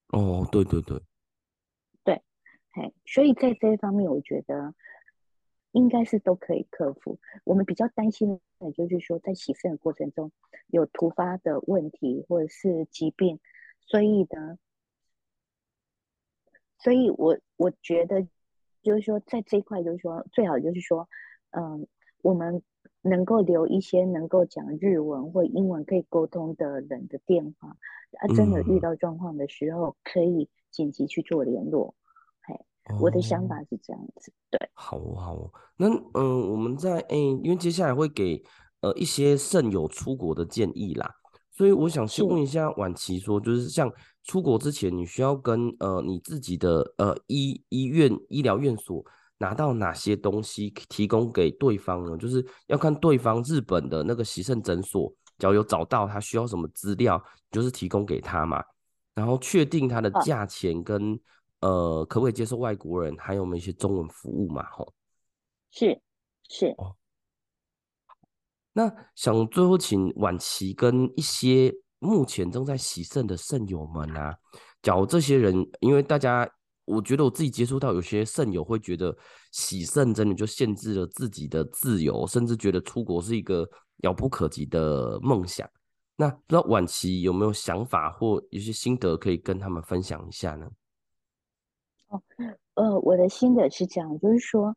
[0.09, 1.03] 哦，对对对，
[2.05, 2.23] 对，
[2.71, 4.75] 嘿，所以在这一方面，我觉得
[5.73, 7.19] 应该是都可以克服。
[7.45, 10.31] 我们比较担心的，就是说在洗肾的过程中
[10.67, 13.41] 有突发的问题或者是疾病，
[13.81, 14.59] 所以呢，
[16.79, 18.27] 所以我我觉得
[18.83, 21.09] 就是说，在这一块，就是说最好就是说，
[21.53, 21.89] 嗯，
[22.21, 22.63] 我们。
[23.09, 27.69] 能够留一些能够讲日文或英文可以沟通的人的电话，
[28.21, 31.95] 啊，真的遇到状况的时候，可以紧急去做联络。
[32.43, 32.55] 嘿、
[32.91, 34.33] 嗯，我的想法是这样子。
[34.51, 38.43] 对，好好，那嗯、呃，我们在诶、欸，因为接下来会给
[38.81, 41.15] 呃一些肾友出国的建议啦，
[41.51, 43.93] 所以我想先问一下婉琪，说就是像
[44.23, 49.05] 出国之前，你需要跟呃你自己的呃医医院医疗院所。
[49.41, 52.17] 拿到哪些东西提供给对方呢？
[52.17, 57.23] 就是要看对方日本的那个洗肾诊所，只要有找到他需要什么资料，
[57.53, 58.61] 就是提供给他嘛。
[59.15, 61.15] 然后确定他的价钱跟、
[61.61, 64.69] 啊、呃可不可以接受外国人，还有没有一些中文服务嘛？
[64.73, 64.93] 吼，
[65.71, 66.01] 是
[66.49, 66.97] 是哦。
[68.73, 74.37] 那想最后请晚琪跟一些目前正在洗肾的肾友们啊，
[74.83, 76.49] 假如这些人，因为大家。
[76.89, 79.17] 我觉得我自己接触到有些肾友会觉得
[79.53, 85.69] 洗肾真的就限制了自己的自由，甚至觉得出国是一个遥不可及的梦想。
[86.17, 90.69] 那不知道婉琪有没有想法或有些心得可以跟他们分享一下呢？
[92.09, 92.23] 哦，
[92.75, 94.75] 呃，我的心得是这样，就是说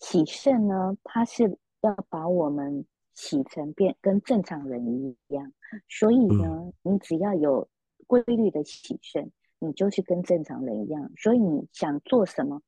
[0.00, 5.52] 洗肾呢，它是要把我们洗成变跟正常人一样，
[5.88, 7.66] 所以呢，嗯、你只要有
[8.06, 9.32] 规律的洗肾。
[9.58, 12.62] 你就是跟正常人一样，所以你想做什么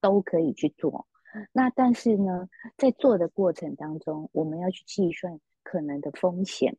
[0.00, 1.06] 都可以去做。
[1.52, 6.76] 那但是呢，在做的过程当中，我们要去计算可能的风险。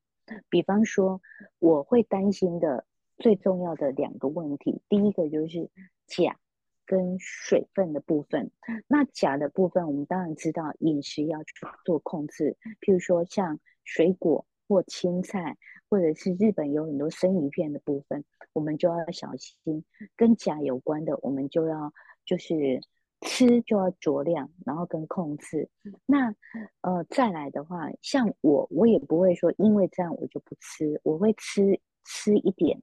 [0.50, 1.22] 比方说，
[1.60, 2.86] 我会担心的
[3.18, 5.70] 最重要的两个问题，第一个就是
[6.08, 6.40] 钾
[6.86, 8.52] 跟水分的部分。
[8.88, 11.54] 那钾的部分，我们当然知道饮食要去
[11.86, 15.58] 做控制，譬如说像水果或青菜，
[15.90, 18.24] 或者是日本有很多生鱼片的部分。
[18.54, 19.84] 我们就要小心，
[20.16, 21.92] 跟钾有关的，我们就要
[22.26, 22.80] 就是
[23.22, 25.70] 吃就要酌量，然后跟控制。
[26.06, 26.34] 那
[26.82, 32.82] 呃再来的话，像我我也不会说因为这样我就不吃，我会吃吃一点。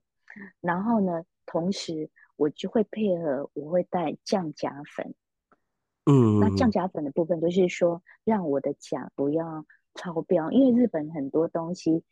[0.61, 5.15] 然后呢，同时我就会配合，我会带降钾粉。
[6.05, 9.65] 嗯，那降钾粉的部分就是说，让我的钾不要
[9.97, 12.05] 超标，因为日本很多东西。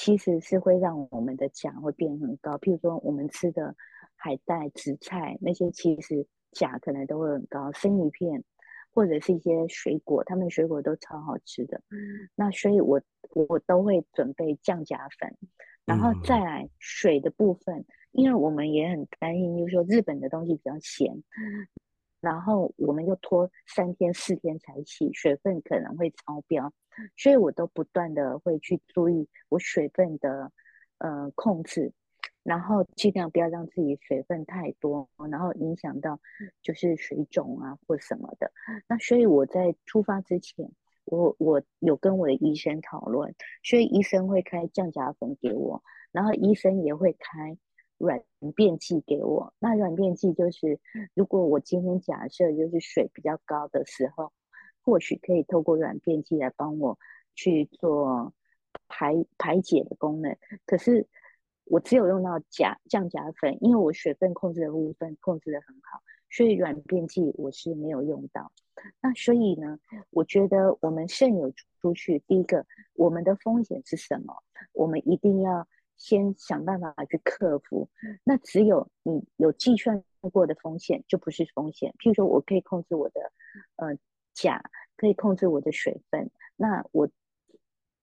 [0.00, 3.74] 其实是会让我们的钾会变很高，譬如说我们吃的
[4.14, 8.44] 海带、紫菜那些，其实钾可能都会很高，生鱼片
[8.94, 11.82] 或者是一些水果，他们水果都超好吃的。
[12.36, 13.02] 那所以我
[13.48, 15.36] 我都会准备降钾粉，
[15.84, 21.12] 然后再来水的部分，因为我们也很担心，就是说日本的东西比较咸。
[22.20, 26.72] 然后我们又拖三天四天才洗，水分可能会超标，
[27.16, 30.50] 所以我都不断的会去注意我水分的
[30.98, 31.92] 呃控制，
[32.42, 36.18] 然后尽量不要让自己水分太多，然后影响到
[36.60, 38.50] 就是水肿啊或什么的。
[38.88, 40.68] 那所以我在出发之前，
[41.04, 47.56] 我我有跟我的医生讨论，所以医生会开降钾粉给我，然后医生也会开。
[47.98, 48.22] 软
[48.54, 50.78] 便剂给我，那软便剂就是，
[51.14, 54.32] 如果我今天假设就是水比较高的时候，
[54.84, 56.96] 或许可以透过软便剂来帮我
[57.34, 58.32] 去做
[58.86, 60.36] 排排解的功能。
[60.64, 61.08] 可是
[61.64, 68.52] 我只有用到钾降钾粉，因为我水分控制的部分控制得很好，所以软便剂我是没有用到。
[69.00, 69.80] 那所以呢，
[70.10, 74.34] 我觉得我们肾友出去，第一个我们的风险是什么？
[74.72, 75.66] 我们一定要。
[75.98, 77.88] 先想办法去克服，
[78.24, 81.92] 那只有你有计算过的风险就不是风险。
[81.98, 83.32] 譬如说，我可以控制我的
[83.76, 83.98] 呃
[84.32, 84.62] 钾，
[84.96, 87.10] 可以控制我的水分，那我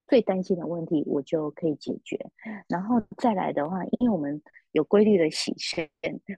[0.06, 2.30] 最担心的问题我就可以解决。
[2.68, 5.88] 然后再来的话，因为我们有规律的洗肾，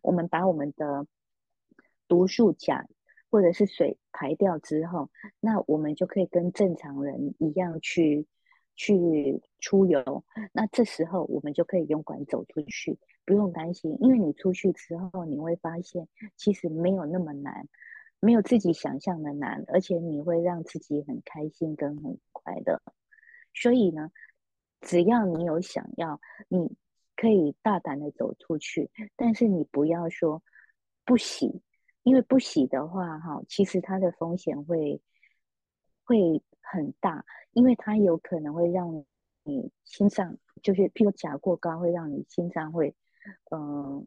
[0.02, 1.06] 我们把我们的
[2.06, 2.86] 毒素钾
[3.30, 8.26] 或者是水排掉之后，那我们就可以跟正常人一样去。
[8.78, 17.68] 去出游，那这时候我们就可以勇敢走出去，不用担心，因为你出去之后，你会发现其实没有那么难，
[18.20, 22.80] 没有自己想象的难，而且你会让自己很开心跟很快乐。
[23.52, 24.12] 所以呢，
[24.80, 26.76] 只要你有想要，你
[27.16, 30.40] 可以大胆的走出去，但是你不要说
[31.04, 31.62] 不洗，
[32.04, 35.02] 因为不洗的话，哈，其实它的风险会
[36.04, 36.40] 会。
[36.70, 39.04] 很大，因为它有可能会让
[39.42, 42.94] 你心脏，就是譬如钾过高，会让你心脏会，
[43.50, 44.06] 嗯、呃，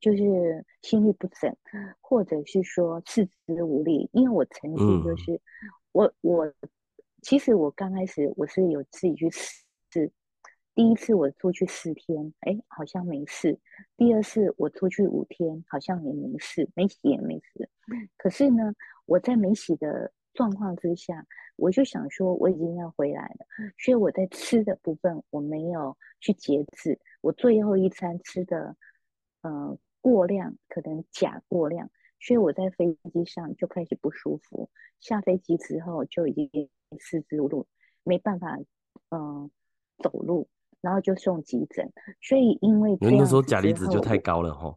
[0.00, 1.56] 就是心律不整，
[2.00, 4.10] 或者是说四肢无力。
[4.12, 5.40] 因为我曾经就是，嗯、
[5.92, 6.52] 我我
[7.22, 10.10] 其实我刚开始我是有自己去试，
[10.74, 13.56] 第一次我出去四天，哎，好像没事；
[13.96, 17.68] 第二次我出去五天，好像也没事，没洗也没事。
[18.16, 18.74] 可是呢，
[19.06, 20.12] 我在没洗的。
[20.34, 23.46] 状况之下，我就想说我已经要回来了，
[23.78, 28.76] 所以我在吃的部分我没有去节制，我最后一餐吃的，
[29.42, 31.90] 呃，过量，可能钾过量，
[32.20, 37.64] 所以我在飞机上就开始不舒服，下飞机之后就已经四肢无力，
[38.04, 38.56] 没办法，
[39.10, 39.50] 嗯、呃，
[39.98, 40.48] 走路。
[40.82, 44.74] 然后就送急诊，所以因为那时候钾离子就太高了哈。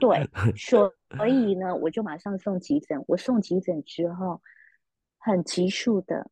[0.00, 3.00] 对，所所 以呢，我就马上送急诊。
[3.06, 4.42] 我送急诊之后，
[5.26, 6.30] 很急速的，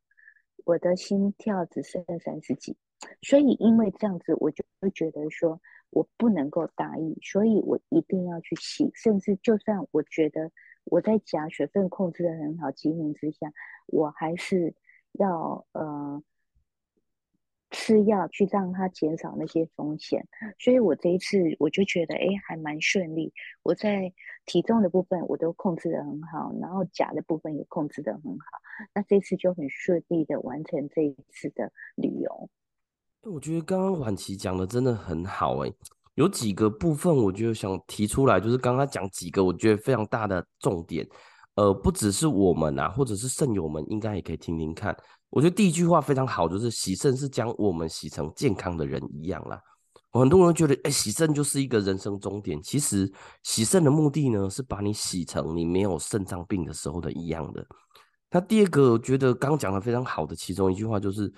[0.63, 2.77] 我的心跳只剩下三十几。
[3.21, 8.89] 所以因为这样子，我就会觉得说我不能够大意，所以我一定要去洗。
[8.93, 10.49] 甚至就算我觉得
[10.85, 13.51] 我在假水分控制的很好，情形之下，
[13.87, 14.73] 我还是
[15.11, 16.23] 要呃。
[17.75, 20.25] 吃药去让它减少那些风险，
[20.57, 23.33] 所以我这一次我就觉得，哎，还蛮顺利。
[23.63, 24.13] 我在
[24.45, 28.45] 体重的部分我都控制得很好，然后钾的部分也控制得很好。
[28.93, 32.49] 那这次就很顺利的完成这一次的旅游。
[33.23, 35.73] 我觉得刚刚婉琪讲的真的很好，哎，
[36.13, 41.05] 有几个部分我就想提出来，就是刚刚讲几个我觉得非常大的重点。
[41.55, 44.95] 呃，不只是我们啊，或者是肾友们，应该也可以听听看。
[45.35, 49.61] 我觉得第一句话非常好，就是洗肾是将我们洗成健康的人一样啦。
[50.11, 52.61] 很多人觉得，哎、洗肾就是一个人生终点。
[52.63, 53.11] 其实
[53.43, 57.67] 洗肾的目的呢，是把你洗成你没有肾脏病的时候的一样的。
[58.31, 61.29] 那第二个，我觉得刚讲的非常好的其中一句话就是，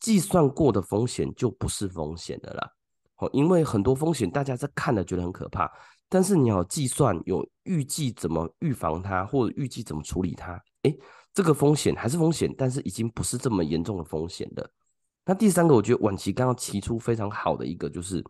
[0.00, 2.70] 计算过的风险就不是风险的啦。
[3.16, 5.66] 哦，因为很多风险大家在看了觉得很可怕，
[6.10, 10.94] 但是你要计算有预计怎么预防它，或者预计怎么处理它，哎、
[11.36, 14.70] 这个风险还是风险，但是已经不是这么严重的风险的。
[15.22, 18.24] 那第三个，我觉得晚期刚刚提出非常好的一个，就是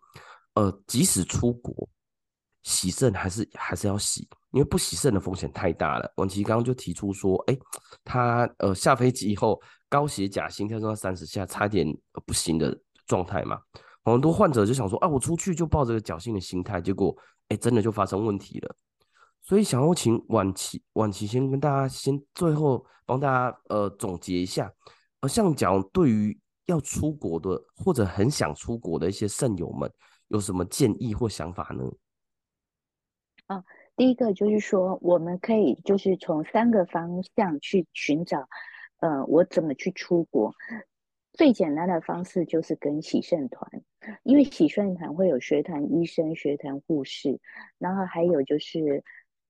[0.55, 1.89] 呃，即使出国
[2.65, 6.13] 洗肾，还是还是要洗，因为不洗肾的风险太大了。
[6.17, 7.57] 晚期刚刚就提出说，哎，
[8.03, 11.87] 他呃下飞机以后高血钾，心跳到三十下，差点
[12.27, 12.77] 不行的
[13.07, 13.61] 状态嘛。
[14.03, 17.17] 很多患者就想说，啊，我出去就抱着个侥幸的心态，结果
[17.51, 18.77] 哎，真的就发生问题了。
[19.47, 24.73] 所以想要请婉琪，婉琪先跟大家先最后帮大家呃总结一下，
[25.21, 26.37] 呃，像讲对于
[26.67, 29.89] 要出国的或者很想出国的一些肾友们，
[30.27, 31.85] 有什么建议或想法呢？
[33.47, 33.63] 啊，
[33.95, 38.49] 第一个就是说，我们可以就是从三个方向去寻找，
[38.99, 40.53] 呃，我怎么去出国？
[41.35, 43.71] 最简单的方式就是跟洗肾团，
[44.25, 47.39] 因为洗肾团会有学团医生、学团护士，
[47.79, 49.05] 然后还有就是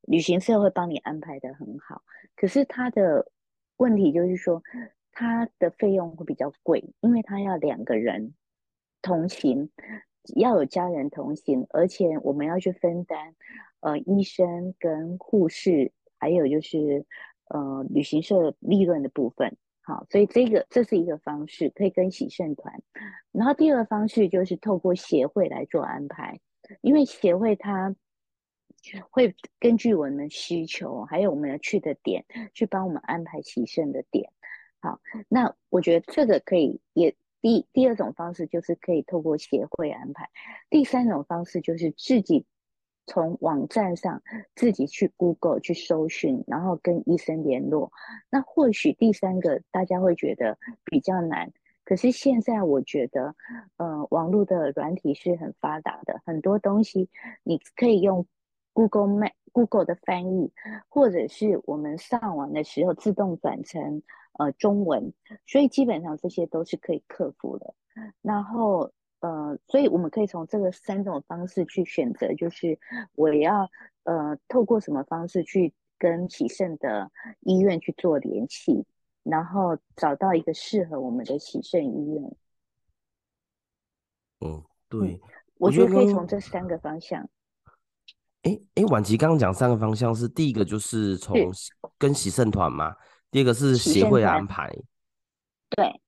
[0.06, 2.02] 旅行社会帮你安排得很好。
[2.34, 3.30] 可是他的
[3.76, 4.62] 问题就是说，
[5.12, 8.34] 他的费用会比较贵，因为他要两个人
[9.02, 9.70] 同行，
[10.34, 13.34] 要有家人同行，而且我们要去分担，
[13.80, 17.04] 呃，医生跟护士，还有就是
[17.48, 19.56] 呃旅行社利润的部分。
[19.82, 22.82] 好，所以这个这是一个方式，可以跟洗肾团。
[23.30, 26.40] 然后第二个方式就是透过协会来做安排，
[26.80, 27.94] 因为协会它
[29.10, 32.24] 会根据我们的需求，还有我们要去的点，
[32.54, 34.30] 去帮我们安排洗肾的点。
[34.80, 40.30] 好，那我觉得这个可以也第第二种方式就是可以透过协会安排，
[40.70, 42.44] 第三种方式就是自己。
[43.08, 44.20] 从网站上
[44.56, 47.92] 自己去 Google 去搜寻，然后跟医生联络。
[48.30, 51.52] 那或许第三个大家会觉得比较难，
[51.84, 53.36] 可是现在我觉得，
[53.76, 57.08] 呃，网络的软体是很发达的，很多东西
[57.44, 58.26] 你可以用
[58.76, 60.52] Google Map、Google 的翻译，
[60.90, 64.02] 或者是我们上网的时候自动转成
[64.34, 65.14] 呃中文，
[65.46, 67.74] 所以基本上这些都是可以克服的。
[68.20, 68.92] 然后。
[69.20, 72.78] 呃，所以我们可以从这个三种方式去选择，就是
[73.14, 73.68] 我要
[74.04, 77.10] 呃透过什么方式去跟启盛的
[77.40, 78.84] 医院去做联系，
[79.22, 82.36] 然后找到一个适合我们的启盛医院。
[84.40, 85.20] 嗯，对，嗯、
[85.58, 87.26] 我觉得可以从这三个方向。
[88.46, 91.36] 哎哎，婉琪刚刚讲三个方向是第一个就是从
[91.98, 92.94] 跟洗肾团嘛，
[93.32, 94.72] 第二个是协会安排，
[95.70, 96.00] 对。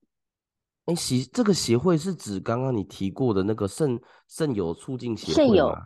[0.87, 5.49] 哎，协这个协会是指刚刚你提过的那个肾肾友促进协会吗？
[5.49, 5.77] 肾友，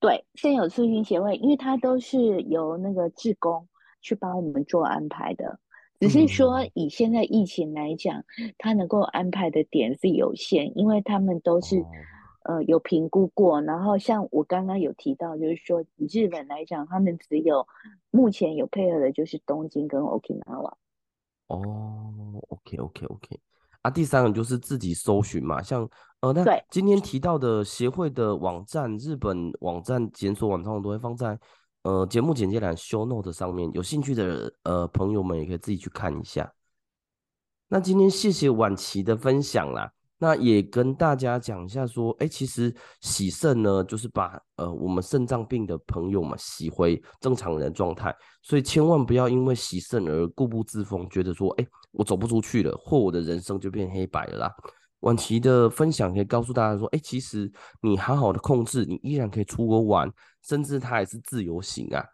[0.00, 3.68] 对，肾友促进协会，因为它都是由那个志工
[4.00, 5.60] 去帮我们做安排的。
[6.00, 8.24] 只是说以现在疫情来讲，
[8.56, 11.84] 他、嗯、能够安排的点是有限，因为他们都是、哦、
[12.44, 13.60] 呃有评估过。
[13.60, 17.66] 然后像我刚刚有提到，就是说以日本来讲，他们只有
[18.10, 20.72] 目前有配合的就是东京跟 Okinawa。
[21.48, 22.12] 哦
[22.48, 23.40] ，OK OK OK。
[23.82, 25.88] 啊，第三个就是自己搜寻嘛，像
[26.20, 31.38] 呃，那今天提到的协会的网站，日本网站检索网站都会放在
[31.82, 36.52] 呃节目简介栏 show note 上面，有兴趣的呃朋友们也可以自己去看一下。
[37.68, 39.90] 那今天谢谢婉琪的分享啦。
[40.22, 54.54] 那也跟大家讲一下，说，哎、欸，其实洗肾呢，就是把呃我们肾脏病的朋友们洗回正常人的状态，所以千万不要因为洗肾而固步自封，觉得说，哎、欸，我走不出去了，或我的人生就变黑白了啦。
[55.00, 57.50] 晚期的分享可以告诉大家说，哎、欸，其实
[57.80, 60.12] 你好好的控制，你依然可以出国玩，
[60.42, 62.04] 甚至它也是自由行啊。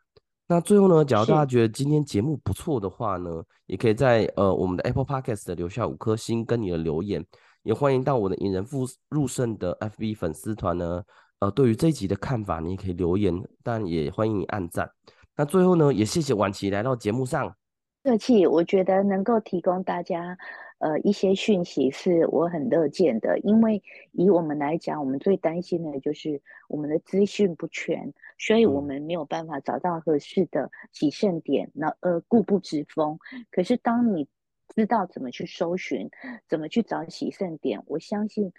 [0.46, 7.26] 那最后呢，假如大家觉得今天节目不错的话呢，也可以在呃我们的 Apple Podcast 留下五颗星跟你的留言。
[7.66, 11.02] 也欢迎到我的引人入入胜的 FB 粉丝团呢，
[11.40, 14.88] 呃，对于这一集的看法，你也可以留言，但也欢迎你按赞。
[15.36, 17.56] 那最后呢，也谢谢婉琪来到节目上。
[18.04, 20.38] 客气，我觉得能够提供大家
[20.78, 33.18] 呃一些讯息是我很乐见的，因为以我们来讲，我们最担心的就是我们的资讯不全，所以我们没有办法找到合适的起胜点，那呃固步自封。
[33.50, 34.28] 可是当你
[34.76, 36.08] 知道怎么去搜寻，
[36.46, 38.52] 怎么去找洗肾点，我相信，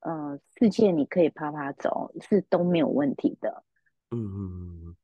[0.00, 3.64] 呃，世界你可以趴趴走是都没有问题的。
[4.12, 4.96] 嗯嗯嗯，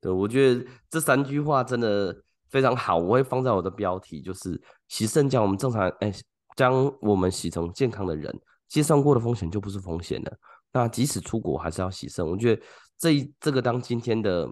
[0.00, 2.16] 对，我觉得这三句话真的
[2.48, 4.58] 非常好，我会放在我的标题，就是
[4.88, 6.10] 洗肾将我们正常，哎，
[6.56, 8.34] 将我们洗成健康的人，
[8.66, 10.38] 计算过的风险就不是风险了。
[10.72, 12.62] 那即使出国还是要洗肾，我觉得
[12.96, 14.50] 这这个当今天的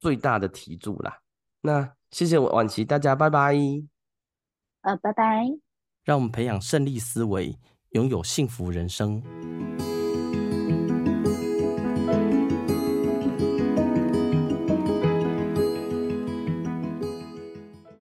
[0.00, 1.18] 最大的题目啦。
[1.60, 3.93] 那谢谢婉琪，大家拜拜。
[4.84, 5.44] 呃，拜拜。
[6.04, 7.56] 让我们培养胜利思维，
[7.90, 9.22] 拥有幸福人生。